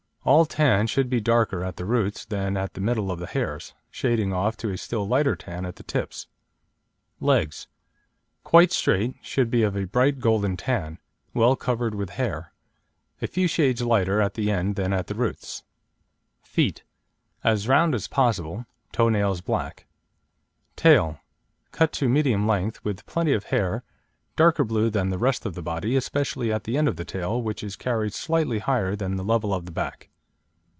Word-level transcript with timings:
All 0.23 0.45
tan 0.45 0.85
should 0.85 1.09
be 1.09 1.19
darker 1.19 1.63
at 1.63 1.77
the 1.77 1.83
roots 1.83 2.25
than 2.25 2.55
at 2.55 2.75
the 2.75 2.79
middle 2.79 3.09
of 3.11 3.17
the 3.17 3.25
hairs, 3.25 3.73
shading 3.89 4.31
off 4.31 4.55
to 4.57 4.69
a 4.69 4.77
still 4.77 5.07
lighter 5.07 5.35
tan 5.35 5.65
at 5.65 5.77
the 5.77 5.83
tips. 5.83 6.27
LEGS 7.19 7.67
Quite 8.43 8.71
straight, 8.71 9.15
should 9.23 9.49
be 9.49 9.63
of 9.63 9.75
a 9.75 9.87
bright 9.87 10.19
golden 10.19 10.57
tan, 10.57 10.99
well 11.33 11.55
covered 11.55 11.95
with 11.95 12.11
hair, 12.11 12.53
a 13.19 13.25
few 13.25 13.47
shades 13.47 13.81
lighter 13.81 14.21
at 14.21 14.35
the 14.35 14.51
end 14.51 14.75
than 14.75 14.93
at 14.93 15.07
the 15.07 15.15
roots. 15.15 15.63
FEET 16.43 16.83
As 17.43 17.67
round 17.67 17.95
as 17.95 18.07
possible; 18.07 18.67
toe 18.91 19.09
nails 19.09 19.41
black. 19.41 19.87
TAIL 20.75 21.19
Cut 21.71 21.91
to 21.93 22.07
medium 22.07 22.45
length; 22.45 22.83
with 22.85 23.07
plenty 23.07 23.33
of 23.33 23.45
hair, 23.45 23.83
darker 24.35 24.63
blue 24.63 24.91
than 24.91 25.09
the 25.09 25.17
rest 25.17 25.47
of 25.47 25.55
the 25.55 25.61
body, 25.63 25.95
especially 25.95 26.53
at 26.53 26.65
the 26.65 26.77
end 26.77 26.87
of 26.87 26.95
the 26.97 27.05
tail, 27.05 27.41
which 27.41 27.63
is 27.63 27.75
carried 27.75 28.13
slightly 28.13 28.59
higher 28.59 28.95
than 28.95 29.15
the 29.15 29.23
level 29.23 29.51
of 29.51 29.65
the 29.65 29.71
back. 29.71 30.09